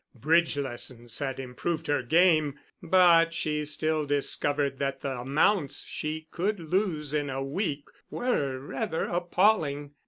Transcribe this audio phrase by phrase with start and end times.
[0.15, 6.59] Bridge lessons had improved her game, but she still discovered that the amounts she could
[6.59, 9.91] lose in a week were rather appalling.